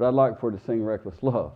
[0.00, 1.52] but I'd like for her to sing Reckless Love.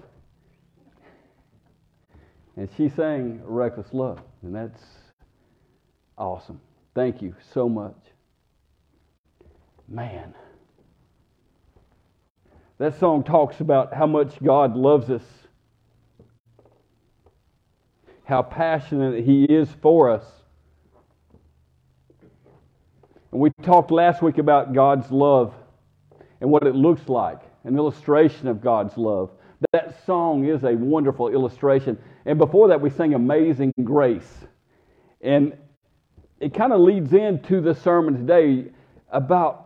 [2.58, 4.82] And she sang Reckless Love, and that's
[6.18, 6.60] awesome.
[6.94, 7.96] Thank you so much.
[9.88, 10.34] Man.
[12.76, 15.24] That song talks about how much God loves us,
[18.24, 20.26] how passionate He is for us.
[23.32, 25.54] And we talked last week about God's love
[26.42, 29.30] and what it looks like, an illustration of God's love.
[29.72, 31.98] That song is a wonderful illustration.
[32.26, 34.46] And before that, we sang Amazing Grace.
[35.20, 35.56] And
[36.40, 38.70] it kind of leads into the sermon today
[39.10, 39.64] about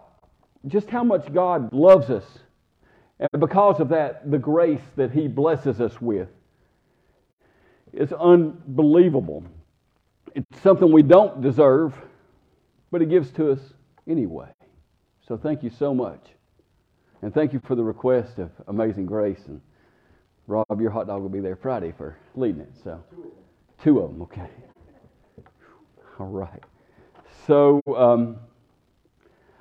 [0.66, 2.24] just how much God loves us.
[3.18, 6.28] And because of that, the grace that He blesses us with
[7.92, 9.44] is unbelievable.
[10.34, 11.94] It's something we don't deserve,
[12.92, 13.60] but He gives to us
[14.06, 14.50] anyway.
[15.26, 16.20] So thank you so much.
[17.22, 19.40] And thank you for the request of Amazing Grace.
[19.48, 19.60] And
[20.46, 22.72] Rob, your hot dog will be there Friday for leading it.
[22.84, 23.02] So
[23.82, 24.48] two of them, okay.
[26.20, 26.62] All right.
[27.46, 28.36] So, um,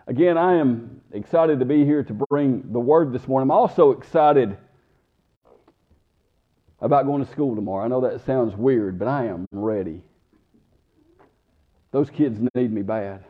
[0.08, 3.48] again, I am excited to be here to bring the word this morning.
[3.48, 4.58] I'm also excited
[6.80, 7.86] about going to school tomorrow.
[7.86, 10.04] I know that sounds weird, but I am ready.
[11.92, 13.24] Those kids need me bad.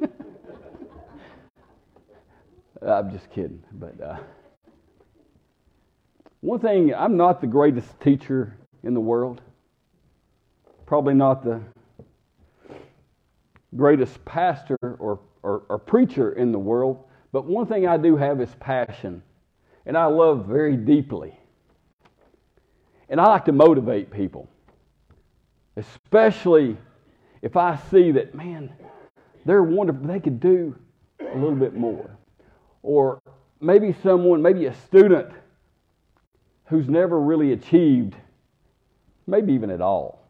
[2.82, 3.62] I'm just kidding.
[3.72, 4.16] But uh,
[6.40, 9.40] one thing, I'm not the greatest teacher in the world.
[10.86, 11.60] Probably not the
[13.74, 17.04] greatest pastor or, or, or preacher in the world.
[17.32, 19.22] But one thing I do have is passion.
[19.84, 21.38] And I love very deeply.
[23.08, 24.48] And I like to motivate people.
[25.76, 26.76] Especially
[27.42, 28.72] if I see that, man,
[29.44, 30.06] they're wonderful.
[30.06, 30.74] They could do
[31.20, 32.10] a little bit more.
[32.86, 33.20] Or
[33.60, 35.28] maybe someone, maybe a student
[36.66, 38.14] who's never really achieved,
[39.26, 40.22] maybe even at all,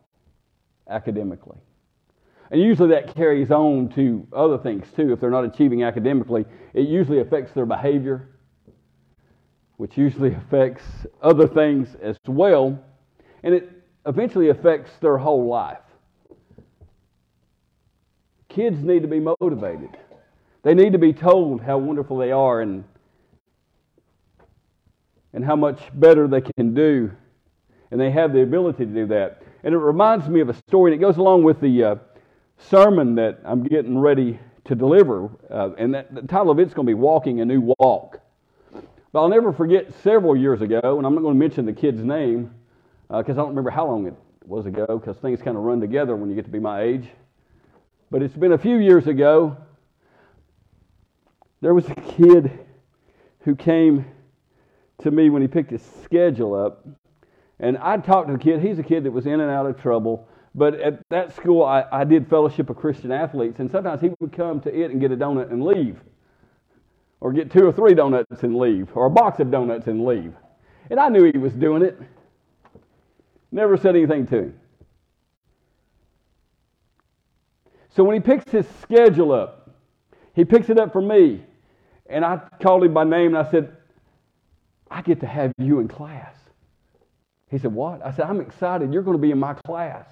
[0.88, 1.58] academically.
[2.50, 5.12] And usually that carries on to other things too.
[5.12, 8.26] If they're not achieving academically, it usually affects their behavior,
[9.76, 10.84] which usually affects
[11.20, 12.82] other things as well.
[13.42, 13.70] And it
[14.06, 15.76] eventually affects their whole life.
[18.48, 19.90] Kids need to be motivated.
[20.66, 22.84] They need to be told how wonderful they are and,
[25.32, 27.10] and how much better they can do.
[27.90, 29.42] And they have the ability to do that.
[29.62, 31.84] And it reminds me of a story, it goes along with the.
[31.84, 31.96] Uh,
[32.58, 36.86] sermon that I'm getting ready to deliver, uh, and that, the title of it's going
[36.86, 38.20] to be Walking a New Walk.
[39.12, 42.02] But I'll never forget several years ago, and I'm not going to mention the kid's
[42.02, 42.52] name
[43.08, 45.80] because uh, I don't remember how long it was ago because things kind of run
[45.80, 47.08] together when you get to be my age.
[48.10, 49.56] But it's been a few years ago.
[51.60, 52.50] There was a kid
[53.40, 54.04] who came
[54.98, 56.86] to me when he picked his schedule up,
[57.58, 58.60] and I talked to the kid.
[58.60, 60.28] He's a kid that was in and out of trouble.
[60.54, 64.32] But at that school, I, I did Fellowship of Christian Athletes, and sometimes he would
[64.32, 66.00] come to it and get a donut and leave,
[67.20, 70.34] or get two or three donuts and leave, or a box of donuts and leave.
[70.90, 72.00] And I knew he was doing it.
[73.52, 74.60] Never said anything to him.
[77.90, 79.55] So when he picks his schedule up,
[80.36, 81.42] he picks it up for me,
[82.08, 83.74] and I called him by name and I said,
[84.90, 86.34] I get to have you in class.
[87.50, 88.04] He said, What?
[88.04, 88.92] I said, I'm excited.
[88.92, 90.06] You're going to be in my class.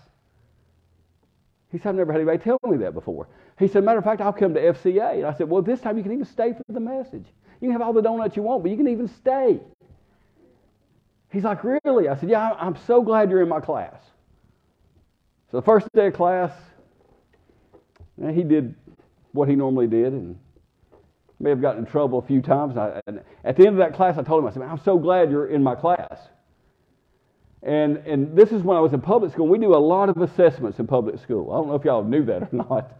[1.70, 3.28] He said, I've never had anybody tell me that before.
[3.58, 5.14] He said, matter of fact, I'll come to FCA.
[5.14, 7.26] And I said, well, this time you can even stay for the message.
[7.60, 9.60] You can have all the donuts you want, but you can even stay.
[11.30, 12.08] He's like, really?
[12.08, 14.00] I said, yeah, I'm so glad you're in my class.
[15.50, 16.52] So the first day of class,
[18.22, 18.76] eh, he did
[19.34, 20.38] what he normally did and
[21.40, 22.76] may have gotten in trouble a few times.
[23.06, 25.30] And at the end of that class, I told him, I said, I'm so glad
[25.30, 26.18] you're in my class.
[27.62, 29.48] And, and this is when I was in public school.
[29.48, 31.50] We do a lot of assessments in public school.
[31.50, 32.92] I don't know if y'all knew that or not,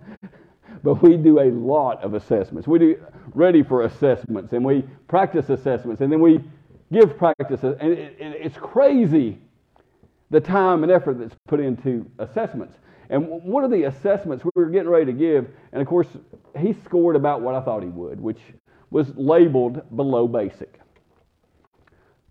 [0.83, 2.67] but we do a lot of assessments.
[2.67, 6.43] We do ready for assessments, and we practice assessments, and then we
[6.93, 7.76] give practices.
[7.79, 9.38] And it, it, it's crazy
[10.31, 12.76] the time and effort that's put into assessments.
[13.11, 16.09] And one of the assessments we were getting ready to give, and of course,
[16.59, 18.41] he scored about what I thought he would, which
[18.91, 20.81] was labeled below basic.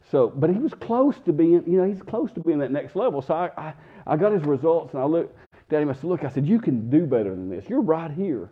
[0.10, 2.96] So, but he was close to being, you know, he's close to being that next
[2.96, 3.22] level.
[3.22, 3.74] So I, I,
[4.06, 5.36] I got his results and I looked
[5.72, 5.90] at him.
[5.90, 7.66] I said, look, I said, you can do better than this.
[7.68, 8.52] You're right here.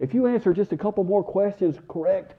[0.00, 2.34] If you answer just a couple more questions correct,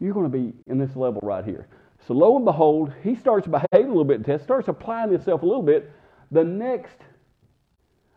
[0.00, 1.68] you're going to be in this level right here.
[2.06, 5.42] So lo and behold, he starts behaving a little bit in test, starts applying himself
[5.42, 5.90] a little bit.
[6.30, 6.98] The next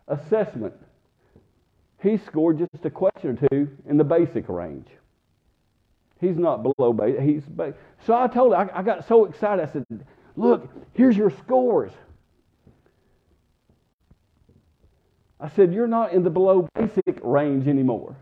[0.08, 0.74] assessment,
[2.02, 4.88] he scored just a question or two in the basic range.
[6.20, 7.18] He's not below base.
[7.20, 7.74] He's base.
[8.06, 9.68] So I told him, I, I got so excited.
[9.68, 9.84] I said,
[10.36, 11.92] Look, here's your scores.
[15.40, 18.16] I said, You're not in the below basic range anymore.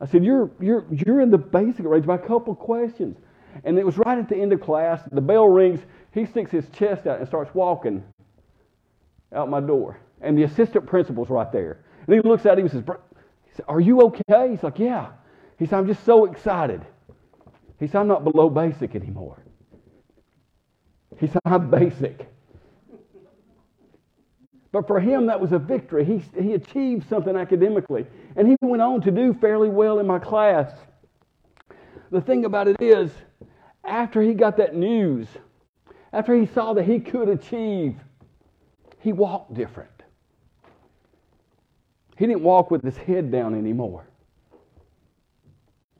[0.00, 3.16] I said, You're, you're, you're in the basic range by a couple questions.
[3.64, 5.02] And it was right at the end of class.
[5.10, 5.80] The bell rings.
[6.12, 8.04] He sticks his chest out and starts walking
[9.32, 9.98] out my door.
[10.20, 11.84] And the assistant principal's right there.
[12.06, 12.84] And he looks at him and says,
[13.56, 14.50] said, Are you okay?
[14.50, 15.08] He's like, Yeah.
[15.58, 16.84] He said, I'm just so excited.
[17.80, 19.42] He said, I'm not below basic anymore.
[21.18, 22.28] He said, I'm basic.
[24.70, 26.04] But for him, that was a victory.
[26.04, 28.06] He, he achieved something academically.
[28.36, 30.70] And he went on to do fairly well in my class.
[32.10, 33.10] The thing about it is,
[33.84, 35.26] after he got that news,
[36.12, 37.96] after he saw that he could achieve,
[39.00, 39.97] he walked different.
[42.18, 44.04] He didn't walk with his head down anymore.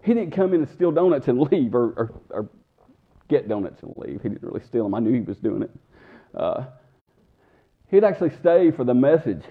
[0.03, 2.49] He didn't come in and steal donuts and leave, or, or, or
[3.29, 4.21] get donuts and leave.
[4.23, 4.95] He didn't really steal them.
[4.95, 5.71] I knew he was doing it.
[6.35, 6.65] Uh,
[7.89, 9.45] he'd actually stay for the message.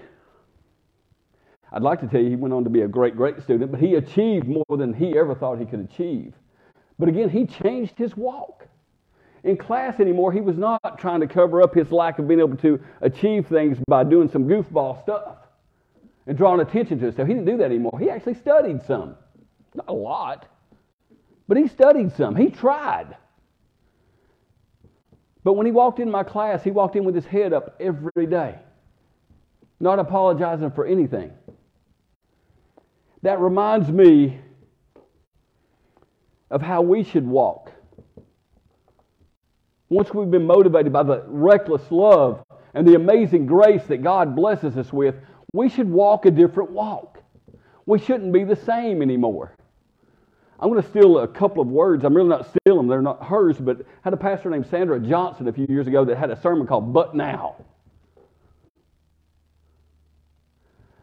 [1.72, 3.80] I'd like to tell you he went on to be a great, great student, but
[3.80, 6.34] he achieved more than he ever thought he could achieve.
[6.98, 8.66] But again, he changed his walk.
[9.42, 12.56] In class anymore, he was not trying to cover up his lack of being able
[12.58, 15.47] to achieve things by doing some goofball stuff
[16.28, 17.26] and drawing attention to himself.
[17.26, 17.98] He didn't do that anymore.
[17.98, 19.16] He actually studied some.
[19.74, 20.46] Not a lot,
[21.48, 22.36] but he studied some.
[22.36, 23.16] He tried.
[25.42, 28.26] But when he walked in my class, he walked in with his head up every
[28.26, 28.56] day,
[29.80, 31.32] not apologizing for anything.
[33.22, 34.38] That reminds me
[36.50, 37.72] of how we should walk.
[39.88, 42.42] Once we've been motivated by the reckless love
[42.74, 45.14] and the amazing grace that God blesses us with,
[45.52, 47.22] we should walk a different walk.
[47.86, 49.54] We shouldn't be the same anymore.
[50.60, 52.04] I'm going to steal a couple of words.
[52.04, 54.98] I'm really not stealing them, they're not hers, but I had a pastor named Sandra
[54.98, 57.56] Johnson a few years ago that had a sermon called But Now.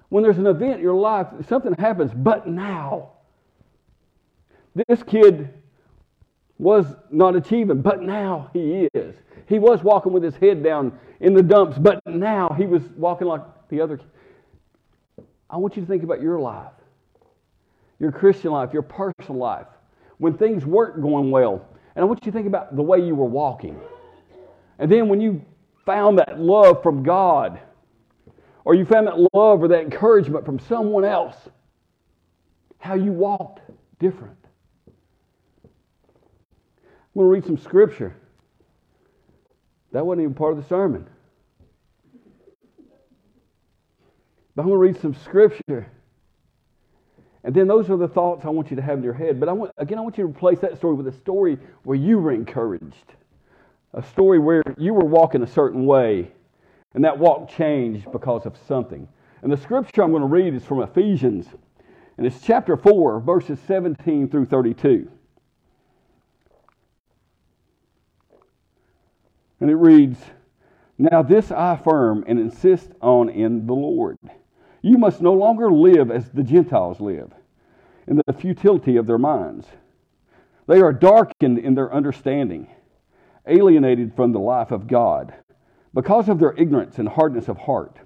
[0.10, 3.12] When there's an event in your life, something happens, but now.
[4.88, 5.50] This kid
[6.58, 9.16] was not achieving, but now he is.
[9.48, 13.28] He was walking with his head down in the dumps, but now he was walking
[13.28, 14.00] like the other.
[15.50, 16.72] I want you to think about your life,
[18.00, 19.68] your Christian life, your personal life,
[20.18, 21.68] when things weren't going well.
[21.96, 23.80] And I want you to think about the way you were walking.
[24.80, 25.44] And then when you
[25.86, 27.60] found that love from God,
[28.66, 31.36] or you found that love or that encouragement from someone else,
[32.80, 33.62] how you walked
[34.00, 34.38] different.
[35.64, 38.16] I'm going to read some scripture.
[39.92, 41.08] That wasn't even part of the sermon.
[44.56, 45.88] But I'm going to read some scripture.
[47.44, 49.40] And then those are the thoughts I want you to have in your head.
[49.40, 51.98] But I want, again, I want you to replace that story with a story where
[51.98, 53.14] you were encouraged,
[53.94, 56.32] a story where you were walking a certain way,
[56.96, 59.08] and that walk changed because of something.
[59.44, 61.46] And the scripture I'm going to read is from Ephesians,
[62.18, 65.12] and it's chapter 4, verses 17 through 32.
[69.60, 70.18] And it reads,
[70.98, 74.18] Now this I affirm and insist on in the Lord.
[74.86, 77.32] You must no longer live as the Gentiles live,
[78.06, 79.66] in the futility of their minds.
[80.68, 82.68] They are darkened in their understanding,
[83.48, 85.34] alienated from the life of God,
[85.92, 87.98] because of their ignorance and hardness of heart.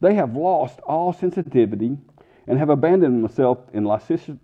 [0.00, 1.98] They have lost all sensitivity
[2.46, 4.38] and have abandoned themselves in lascivious.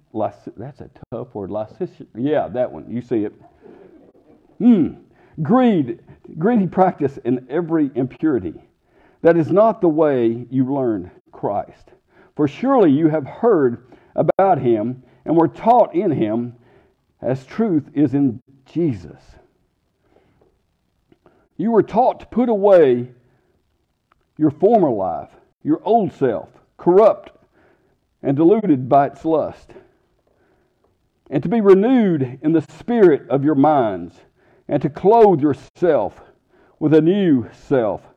[0.57, 1.53] that's a tough word.
[1.53, 2.09] Lascivious.
[2.17, 2.91] Yeah, that one.
[2.91, 3.33] You see it.
[4.59, 4.95] Hmm
[5.41, 6.01] Greed,
[6.37, 8.55] greedy practice in every impurity.
[9.23, 11.91] That is not the way you learn Christ.
[12.37, 13.85] For surely you have heard
[14.15, 16.55] about him and were taught in him
[17.21, 19.21] as truth is in Jesus.
[21.57, 23.09] You were taught to put away
[24.37, 25.31] your former life,
[25.65, 27.33] your old self, corrupt
[28.23, 29.73] and deluded by its lust,
[31.31, 34.15] and to be renewed in the spirit of your minds
[34.69, 36.21] and to clothe yourself
[36.79, 38.08] with a new self,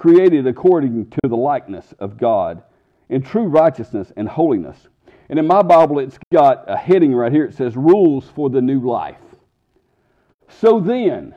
[0.00, 2.62] created according to the likeness of God,
[3.10, 4.88] in true righteousness and holiness.
[5.28, 7.44] And in my Bible, it's got a heading right here.
[7.44, 9.20] It says, Rules for the New Life.
[10.48, 11.34] So then,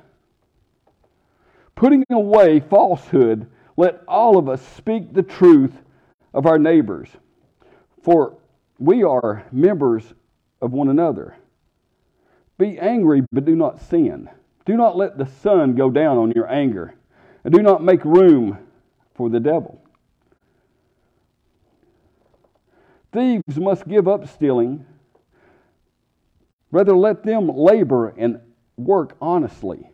[1.75, 5.73] putting away falsehood, let all of us speak the truth
[6.33, 7.09] of our neighbors,
[8.01, 8.37] for
[8.79, 10.05] we are members
[10.61, 11.35] of one another.
[12.57, 14.29] Be angry, but do not sin.
[14.65, 16.95] Do not let the sun go down on your anger,
[17.43, 18.57] and do not make room
[19.15, 19.81] for the devil.
[23.11, 24.85] Thieves must give up stealing.
[26.71, 28.39] Rather, let them labor and
[28.75, 29.87] work honestly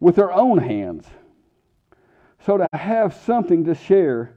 [0.00, 1.06] with their own hands,
[2.44, 4.34] so to have something to share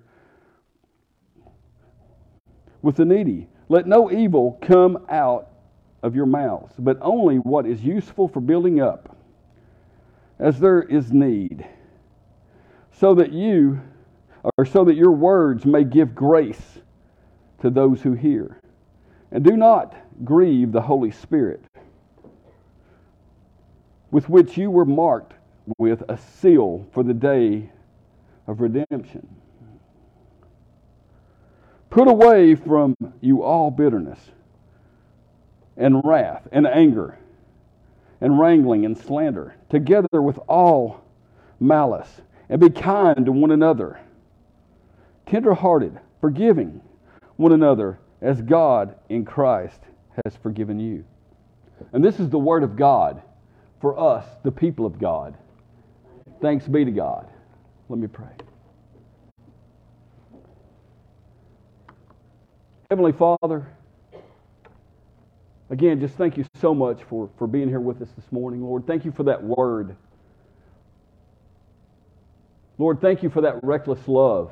[2.81, 3.47] with the needy.
[3.69, 5.49] Let no evil come out
[6.03, 9.17] of your mouths, but only what is useful for building up,
[10.37, 11.65] as there is need,
[12.99, 13.81] so that you,
[14.57, 16.79] or so that your words may give grace
[17.61, 18.59] to those who hear.
[19.31, 21.63] And do not grieve the Holy Spirit,
[24.11, 25.33] with which you were marked
[25.77, 27.71] with a seal for the day
[28.47, 29.27] of redemption.
[31.89, 34.19] Put away from you all bitterness
[35.77, 37.17] and wrath and anger
[38.19, 41.03] and wrangling and slander, together with all
[41.59, 43.99] malice, and be kind to one another,
[45.25, 46.81] tenderhearted, forgiving
[47.37, 49.79] one another as God in Christ
[50.23, 51.03] has forgiven you.
[51.91, 53.21] And this is the word of God
[53.81, 55.35] for us, the people of God.
[56.41, 57.27] Thanks be to God.
[57.89, 58.31] Let me pray.
[62.89, 63.67] Heavenly Father,
[65.69, 68.85] again, just thank you so much for, for being here with us this morning, Lord.
[68.85, 69.95] Thank you for that word.
[72.77, 74.51] Lord, thank you for that reckless love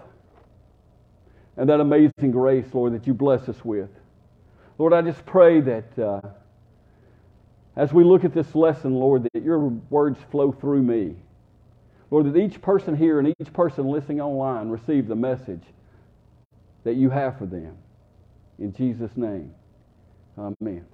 [1.58, 3.90] and that amazing grace, Lord, that you bless us with.
[4.78, 6.22] Lord, I just pray that uh,
[7.76, 11.16] as we look at this lesson, Lord, that your words flow through me.
[12.10, 15.64] Lord, that each person here and each person listening online receive the message
[16.84, 17.78] that you have for them.
[18.60, 19.54] In Jesus' name,
[20.38, 20.86] amen.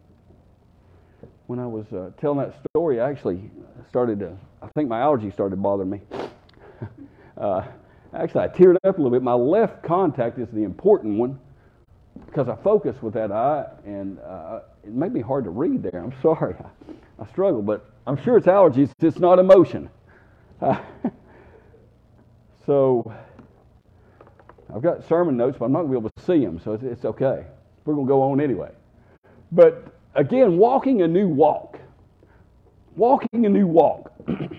[1.48, 3.50] When I was uh, telling that story, I actually
[3.90, 6.02] started to, I think my allergy started bothering me.
[7.40, 7.66] Uh,
[8.14, 9.24] actually, I teared up a little bit.
[9.24, 11.40] My left contact is the important one
[12.26, 16.02] because I focus with that eye, and uh, it made me hard to read there.
[16.04, 16.56] I'm sorry.
[16.60, 18.92] I, I struggle, but I'm sure it's allergies.
[19.00, 19.90] It's not emotion.
[20.62, 20.80] Uh,
[22.66, 23.14] so
[24.74, 26.74] I've got sermon notes, but I'm not going to be able to see them, so
[26.74, 27.46] it's, it's okay.
[27.86, 28.72] We're going to go on anyway.
[29.52, 31.80] But again, walking a new walk.
[32.96, 34.12] Walking a new walk.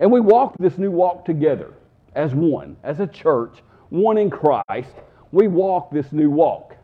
[0.00, 1.74] and we walk this new walk together
[2.14, 3.58] as one, as a church,
[3.90, 4.94] one in Christ.
[5.30, 6.74] We walk this new walk.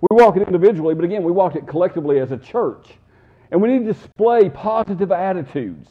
[0.00, 2.86] We walk it individually, but again, we walk it collectively as a church.
[3.50, 5.88] And we need to display positive attitudes.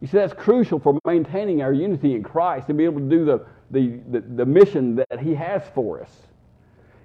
[0.00, 3.24] You see, that's crucial for maintaining our unity in Christ and be able to do
[3.24, 6.10] the, the, the, the mission that He has for us.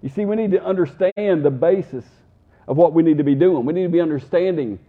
[0.01, 2.05] You see, we need to understand the basis
[2.67, 3.65] of what we need to be doing.
[3.65, 4.79] We need to be understanding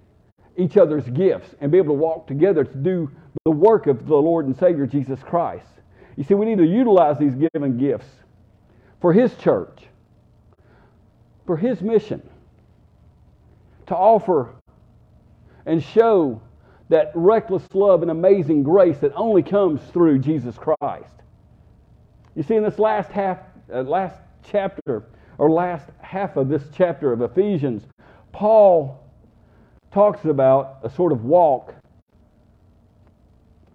[0.59, 3.11] each other's gifts and be able to walk together to do
[3.45, 5.69] the work of the Lord and Savior Jesus Christ.
[6.17, 8.09] You see, we need to utilize these given gifts
[9.00, 9.85] for His church,
[11.47, 12.29] for His mission,
[13.87, 14.55] to offer
[15.65, 16.43] and show
[16.88, 21.15] that reckless love and amazing grace that only comes through Jesus Christ.
[22.35, 23.38] You see, in this last half,
[23.73, 24.17] uh, last
[24.50, 25.05] chapter,
[25.37, 27.85] or last half of this chapter of Ephesians,
[28.33, 29.08] Paul
[29.92, 31.75] talks about a sort of walk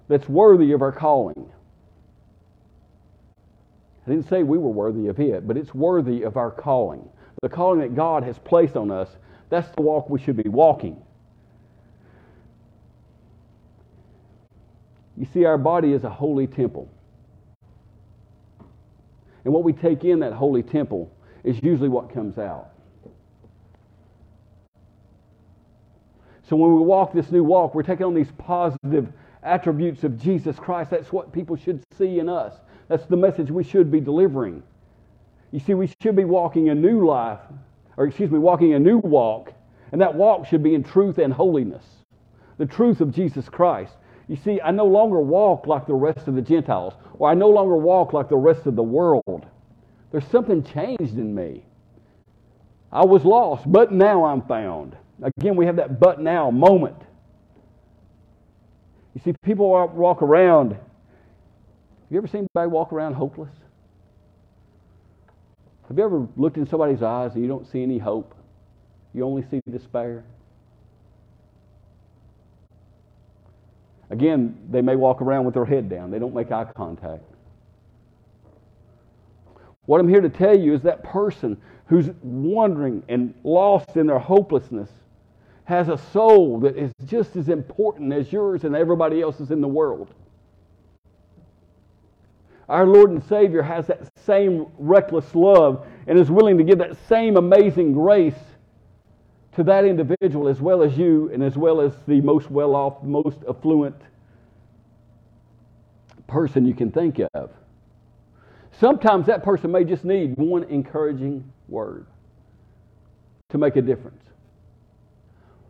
[0.07, 1.49] that's worthy of our calling.
[4.05, 7.07] I didn't say we were worthy of it, but it's worthy of our calling.
[7.41, 9.09] The calling that God has placed on us,
[9.49, 11.01] that's the walk we should be walking.
[15.15, 16.89] You see, our body is a holy temple.
[19.45, 21.11] And what we take in that holy temple
[21.43, 22.72] is usually what comes out.
[26.43, 29.11] So when we walk this new walk, we're taking on these positive
[29.43, 30.91] attributes of Jesus Christ.
[30.91, 32.53] That's what people should see in us.
[32.89, 34.61] That's the message we should be delivering.
[35.51, 37.39] You see, we should be walking a new life,
[37.95, 39.53] or excuse me, walking a new walk,
[39.91, 41.85] and that walk should be in truth and holiness.
[42.57, 43.93] The truth of Jesus Christ.
[44.27, 47.49] You see, I no longer walk like the rest of the Gentiles, or I no
[47.49, 49.45] longer walk like the rest of the world.
[50.11, 51.63] There's something changed in me.
[52.91, 54.95] I was lost, but now I'm found.
[55.21, 56.97] Again, we have that but now moment.
[59.13, 60.71] You see, people walk around.
[60.71, 60.79] Have
[62.09, 63.53] you ever seen anybody walk around hopeless?
[65.87, 68.33] Have you ever looked in somebody's eyes and you don't see any hope?
[69.13, 70.23] You only see despair?
[74.09, 76.11] Again, they may walk around with their head down.
[76.11, 77.23] They don't make eye contact.
[79.85, 84.19] What I'm here to tell you is that person who's wandering and lost in their
[84.19, 84.89] hopelessness
[85.65, 89.67] has a soul that is just as important as yours and everybody else's in the
[89.67, 90.13] world.
[92.69, 96.97] Our Lord and Savior has that same reckless love and is willing to give that
[97.07, 98.33] same amazing grace
[99.55, 103.03] to that individual as well as you and as well as the most well off,
[103.03, 103.95] most affluent
[106.27, 107.51] person you can think of.
[108.79, 112.07] Sometimes that person may just need one encouraging word
[113.49, 114.23] to make a difference.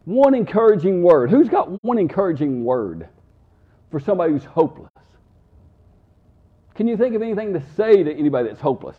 [0.05, 1.29] One encouraging word.
[1.29, 3.07] Who's got one encouraging word
[3.89, 4.91] for somebody who's hopeless?
[6.75, 8.97] Can you think of anything to say to anybody that's hopeless?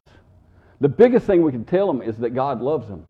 [0.81, 3.07] The biggest thing we can tell them is that God loves them.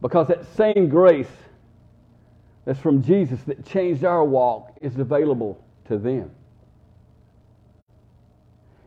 [0.00, 1.30] Because that same grace
[2.64, 6.30] that's from Jesus that changed our walk is available to them.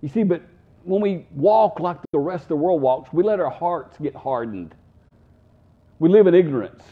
[0.02, 0.42] You see, but
[0.84, 4.16] when we walk like the rest of the world walks, we let our hearts get
[4.16, 4.76] hardened.
[6.00, 6.84] We live in ignorance.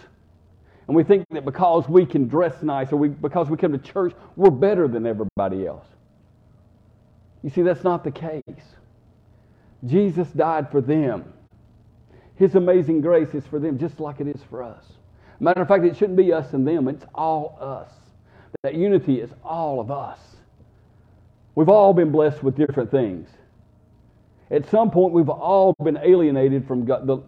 [0.88, 3.78] And we think that because we can dress nice or we, because we come to
[3.78, 5.86] church, we're better than everybody else.
[7.44, 8.44] You see, that's not the case.
[9.86, 11.32] Jesus died for them.
[12.36, 14.84] His amazing grace is for them just like it is for us.
[15.40, 17.92] Matter of fact, it shouldn't be us and them, it's all us.
[18.64, 20.20] That unity is all of us.
[21.56, 23.30] We've all been blessed with different things.
[24.52, 27.20] At some point, we've all been alienated from God, the,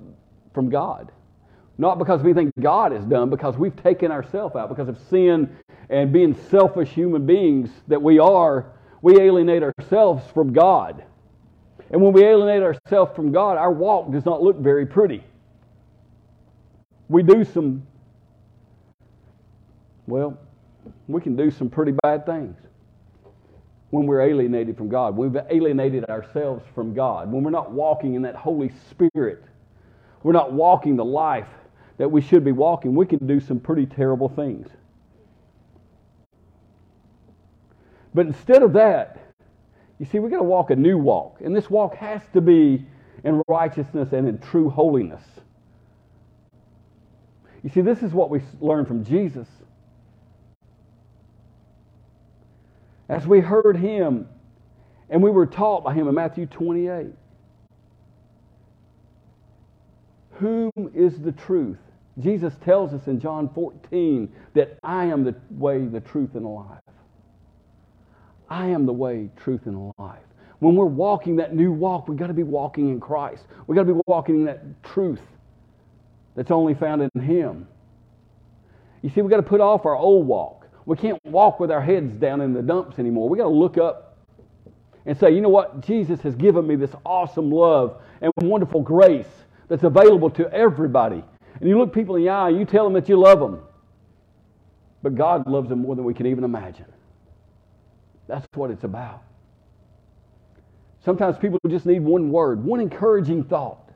[0.53, 1.11] from God.
[1.77, 4.69] Not because we think God is done, because we've taken ourselves out.
[4.69, 5.55] Because of sin
[5.89, 11.03] and being selfish human beings that we are, we alienate ourselves from God.
[11.91, 15.23] And when we alienate ourselves from God, our walk does not look very pretty.
[17.09, 17.85] We do some,
[20.07, 20.37] well,
[21.07, 22.55] we can do some pretty bad things
[23.91, 25.15] when we're alienated from God.
[25.15, 27.31] We've alienated ourselves from God.
[27.31, 29.43] When we're not walking in that Holy Spirit,
[30.23, 31.47] we're not walking the life
[31.97, 34.67] that we should be walking, we can do some pretty terrible things.
[38.13, 39.19] But instead of that,
[39.99, 41.37] you see, we've got to walk a new walk.
[41.41, 42.85] And this walk has to be
[43.23, 45.21] in righteousness and in true holiness.
[47.61, 49.47] You see, this is what we learn from Jesus.
[53.11, 54.27] As we heard him
[55.09, 57.07] and we were taught by him in Matthew 28.
[60.35, 61.77] Whom is the truth?
[62.19, 66.49] Jesus tells us in John 14 that I am the way, the truth, and the
[66.49, 66.79] life.
[68.49, 70.19] I am the way, truth, and life.
[70.59, 73.43] When we're walking that new walk, we've got to be walking in Christ.
[73.67, 75.21] We've got to be walking in that truth
[76.35, 77.67] that's only found in Him.
[79.01, 80.60] You see, we've got to put off our old walk.
[80.91, 83.29] We can't walk with our heads down in the dumps anymore.
[83.29, 84.17] We've got to look up
[85.05, 85.79] and say, you know what?
[85.79, 89.29] Jesus has given me this awesome love and wonderful grace
[89.69, 91.23] that's available to everybody.
[91.61, 93.61] And you look people in the eye, you tell them that you love them.
[95.01, 96.91] But God loves them more than we can even imagine.
[98.27, 99.23] That's what it's about.
[101.05, 103.93] Sometimes people just need one word, one encouraging thought,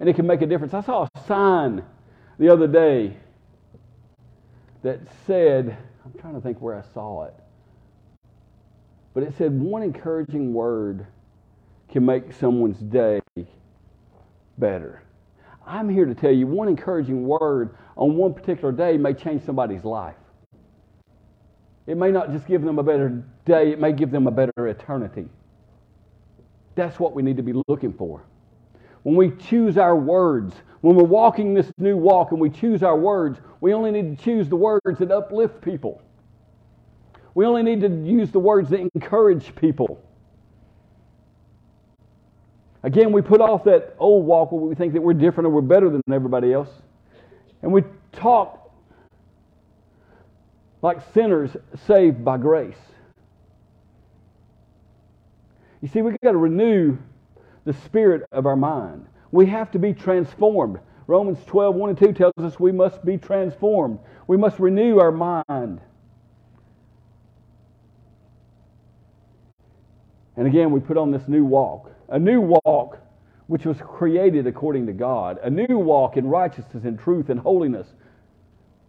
[0.00, 0.72] and it can make a difference.
[0.72, 1.84] I saw a sign
[2.38, 3.18] the other day
[4.82, 7.34] that said, I'm trying to think where I saw it,
[9.14, 11.06] but it said, one encouraging word
[11.90, 13.20] can make someone's day
[14.58, 15.02] better.
[15.66, 19.84] I'm here to tell you one encouraging word on one particular day may change somebody's
[19.84, 20.16] life.
[21.86, 24.68] It may not just give them a better day, it may give them a better
[24.68, 25.28] eternity.
[26.74, 28.24] That's what we need to be looking for.
[29.02, 32.96] When we choose our words, when we're walking this new walk and we choose our
[32.96, 36.02] words, we only need to choose the words that uplift people.
[37.32, 40.02] We only need to use the words that encourage people.
[42.82, 45.60] Again, we put off that old walk where we think that we're different or we're
[45.60, 46.70] better than everybody else.
[47.62, 48.72] And we talk
[50.82, 52.74] like sinners saved by grace.
[55.80, 56.98] You see, we've got to renew
[57.64, 59.06] the spirit of our mind.
[59.30, 60.80] We have to be transformed.
[61.06, 63.98] Romans 12, 1 and 2 tells us we must be transformed.
[64.26, 65.80] We must renew our mind.
[70.36, 71.90] And again, we put on this new walk.
[72.08, 72.98] A new walk
[73.46, 75.38] which was created according to God.
[75.42, 77.86] A new walk in righteousness and truth and holiness.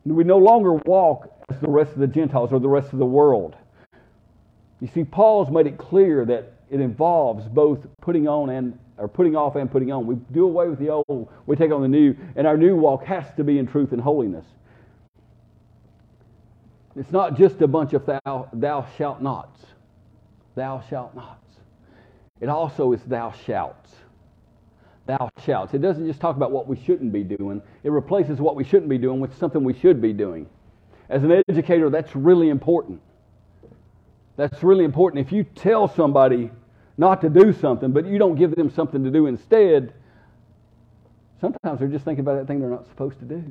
[0.05, 3.05] We no longer walk as the rest of the Gentiles or the rest of the
[3.05, 3.55] world.
[4.79, 9.35] You see, Paul's made it clear that it involves both putting on and or putting
[9.35, 10.05] off and putting on.
[10.05, 13.03] We do away with the old, we take on the new, and our new walk
[13.05, 14.45] has to be in truth and holiness.
[16.95, 19.65] It's not just a bunch of thou, thou shalt nots.
[20.55, 21.39] Thou shalt nots.
[22.39, 23.87] It also is thou shalt.
[25.05, 25.73] Thou shalt.
[25.73, 28.89] It doesn't just talk about what we shouldn't be doing, it replaces what we shouldn't
[28.89, 30.47] be doing with something we should be doing.
[31.09, 33.01] As an educator, that's really important.
[34.35, 35.25] That's really important.
[35.25, 36.49] If you tell somebody
[36.97, 39.93] not to do something, but you don't give them something to do instead,
[41.41, 43.43] sometimes they're just thinking about that thing they're not supposed to do.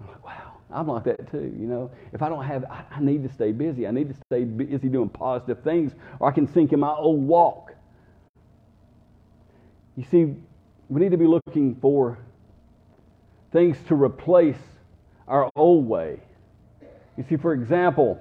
[0.00, 1.54] I'm like, wow, I'm like that too.
[1.58, 3.86] You know, if I don't have, I, I need to stay busy.
[3.86, 7.22] I need to stay busy doing positive things, or I can sink in my old
[7.22, 7.72] walk.
[9.96, 10.34] You see,
[10.88, 12.18] we need to be looking for
[13.52, 14.56] things to replace
[15.28, 16.20] our old way.
[17.16, 18.20] You see, for example,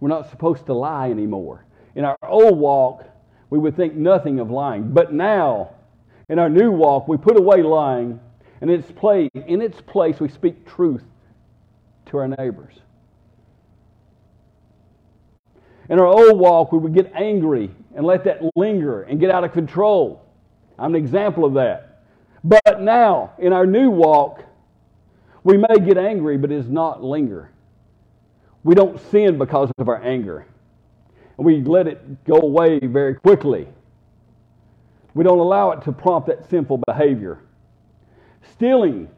[0.00, 1.64] we're not supposed to lie anymore.
[1.98, 3.04] In our old walk,
[3.50, 4.92] we would think nothing of lying.
[4.92, 5.70] But now,
[6.28, 8.20] in our new walk, we put away lying,
[8.60, 11.02] and in its place, in its place we speak truth
[12.06, 12.74] to our neighbors.
[15.88, 19.42] In our old walk, we would get angry and let that linger and get out
[19.42, 20.24] of control.
[20.78, 22.04] I'm an example of that.
[22.44, 24.44] But now, in our new walk,
[25.42, 27.50] we may get angry, but it does not linger.
[28.62, 30.46] We don't sin because of our anger.
[31.38, 33.68] We let it go away very quickly.
[35.14, 37.40] We don't allow it to prompt that sinful behavior.
[38.52, 39.08] Stealing.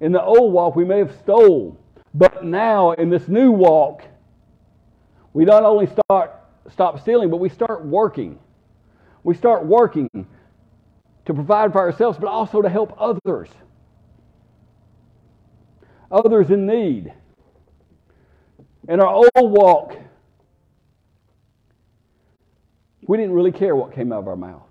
[0.00, 1.78] In the old walk, we may have stole,
[2.14, 4.02] but now in this new walk,
[5.32, 6.34] we not only start
[6.70, 8.38] stop stealing, but we start working.
[9.24, 13.48] We start working to provide for ourselves, but also to help others.
[16.10, 17.12] Others in need.
[18.88, 19.96] In our old walk,
[23.06, 24.62] we didn't really care what came out of our mouth.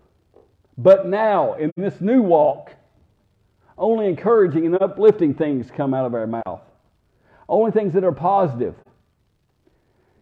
[0.77, 2.71] But now, in this new walk,
[3.77, 6.61] only encouraging and uplifting things come out of our mouth.
[7.47, 8.75] Only things that are positive.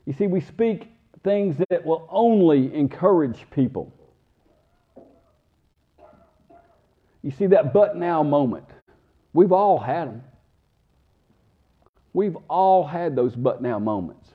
[0.06, 0.89] You see, we speak
[1.23, 3.91] things that will only encourage people.
[7.21, 8.67] You see, that but now moment,
[9.32, 10.23] we've all had them.
[12.12, 14.33] We've all had those but now moments.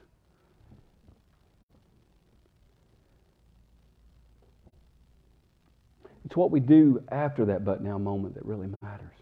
[6.29, 9.15] It's what we do after that but now moment that really matters.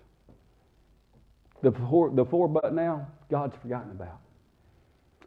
[1.62, 4.18] The four, the four but now, God's forgotten about.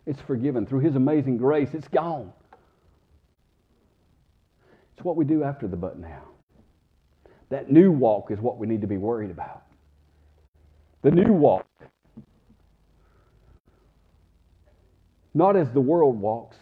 [0.06, 0.66] It's forgiven.
[0.66, 2.34] Through His amazing grace, it's gone.
[4.94, 6.24] It's what we do after the but now.
[7.48, 9.64] That new walk is what we need to be worried about.
[11.02, 11.66] The new walk
[15.34, 16.58] not as the world walks.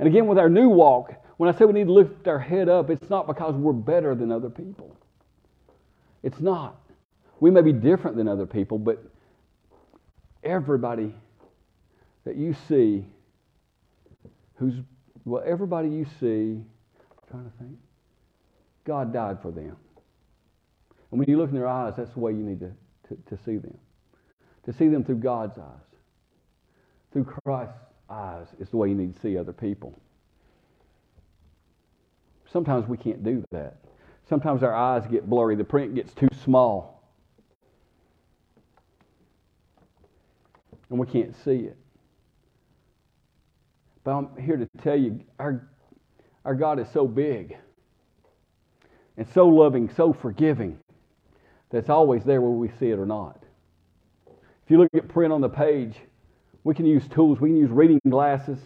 [0.00, 2.68] And again, with our new walk, when I say we need to lift our head
[2.68, 4.96] up, it's not because we're better than other people.
[6.22, 6.80] It's not.
[7.40, 9.02] We may be different than other people, but
[10.44, 11.14] everybody
[12.24, 13.04] that you see,
[14.56, 14.74] who's,
[15.24, 17.78] well, everybody you see, I'm trying to think,
[18.84, 19.76] God died for them.
[21.10, 22.72] And when you look in their eyes, that's the way you need to,
[23.08, 23.76] to, to see them.
[24.66, 25.92] To see them through God's eyes
[27.12, 29.98] through Christ's eyes is the way you need to see other people.
[32.52, 33.78] Sometimes we can't do that.
[34.28, 37.02] Sometimes our eyes get blurry, the print gets too small.
[40.90, 41.76] And we can't see it.
[44.04, 45.68] But I'm here to tell you our,
[46.44, 47.56] our God is so big
[49.16, 50.78] and so loving, so forgiving,
[51.70, 53.42] that it's always there whether we see it or not.
[54.64, 55.96] If you look at print on the page,
[56.64, 57.40] we can use tools.
[57.40, 58.58] We can use reading glasses,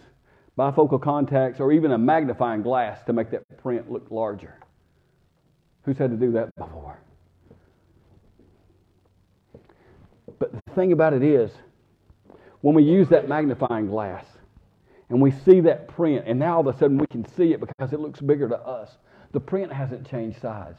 [0.57, 4.55] bifocal contacts, or even a magnifying glass to make that print look larger.
[5.83, 6.99] Who's had to do that before?
[10.39, 11.51] But the thing about it is,
[12.61, 14.25] when we use that magnifying glass
[15.09, 17.59] and we see that print, and now all of a sudden we can see it
[17.59, 18.97] because it looks bigger to us,
[19.31, 20.77] the print hasn't changed size.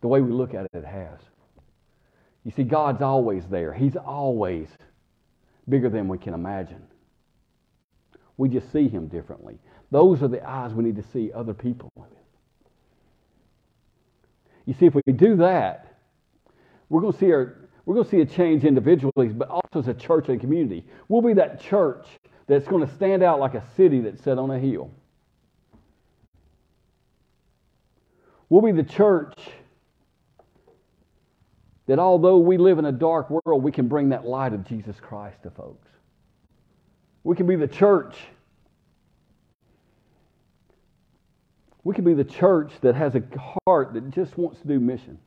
[0.00, 1.20] The way we look at it, it has.
[2.44, 3.74] You see, God's always there.
[3.74, 4.68] He's always
[5.68, 6.82] bigger than we can imagine.
[8.38, 9.58] We just see him differently.
[9.90, 12.08] Those are the eyes we need to see other people with.
[14.64, 15.96] You see, if we do that,
[16.88, 19.88] we're going to see our, we're going to see a change individually, but also as
[19.88, 20.84] a church and community.
[21.08, 22.06] We'll be that church
[22.46, 24.90] that's going to stand out like a city that's set on a hill.
[28.48, 29.34] We'll be the church
[31.86, 34.96] that although we live in a dark world, we can bring that light of Jesus
[35.00, 35.88] Christ to folks.
[37.28, 38.16] We can be the church.
[41.84, 43.22] We can be the church that has a
[43.66, 45.18] heart that just wants to do mission,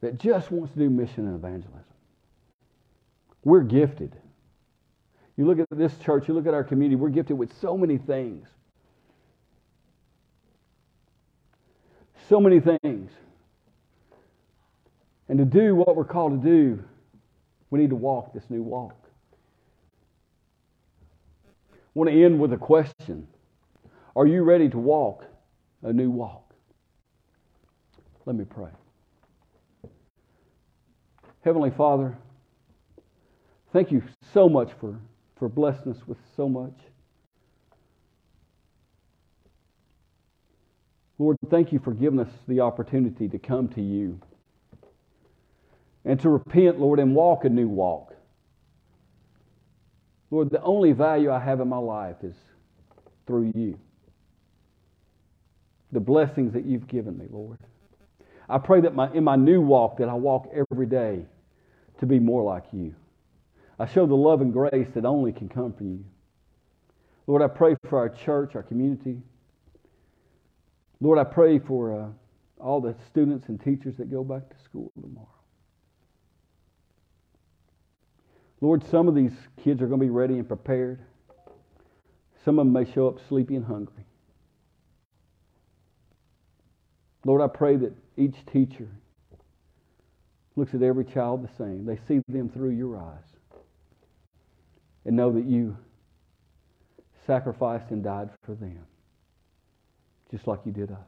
[0.00, 1.84] that just wants to do mission and evangelism.
[3.44, 4.16] We're gifted.
[5.36, 7.98] You look at this church, you look at our community, we're gifted with so many
[7.98, 8.48] things.
[12.30, 13.10] So many things.
[15.28, 16.82] And to do what we're called to do,
[17.68, 19.05] we need to walk this new walk.
[21.96, 23.26] Want to end with a question
[24.14, 25.24] Are you ready to walk
[25.82, 26.52] a new walk?
[28.26, 28.70] Let me pray.
[31.42, 32.16] Heavenly Father,
[33.72, 34.02] thank you
[34.34, 34.98] so much for,
[35.38, 36.74] for blessing us with so much.
[41.18, 44.20] Lord, thank you for giving us the opportunity to come to you
[46.04, 48.15] and to repent, Lord, and walk a new walk.
[50.30, 52.34] Lord, the only value I have in my life is
[53.26, 53.78] through you.
[55.92, 57.58] The blessings that you've given me, Lord.
[58.48, 61.24] I pray that my, in my new walk that I walk every day
[62.00, 62.94] to be more like you.
[63.78, 66.04] I show the love and grace that only can come from you.
[67.26, 69.20] Lord, I pray for our church, our community.
[71.00, 72.08] Lord, I pray for uh,
[72.62, 75.35] all the students and teachers that go back to school tomorrow.
[78.60, 80.98] Lord, some of these kids are going to be ready and prepared.
[82.44, 84.04] Some of them may show up sleepy and hungry.
[87.24, 88.88] Lord, I pray that each teacher
[90.54, 91.84] looks at every child the same.
[91.84, 93.24] They see them through your eyes
[95.04, 95.76] and know that you
[97.26, 98.78] sacrificed and died for them,
[100.30, 100.98] just like you did us.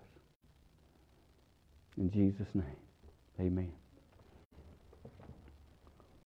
[1.96, 2.64] In Jesus' name,
[3.40, 3.77] amen.